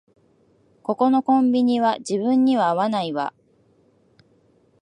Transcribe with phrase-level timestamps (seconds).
[0.81, 3.35] ここのコンビニは自分には合わないわ